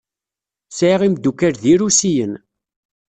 [0.77, 2.33] Sɛiɣ imeddukal d irusiyen.